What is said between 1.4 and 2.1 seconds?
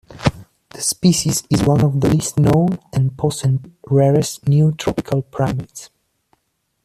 is one of the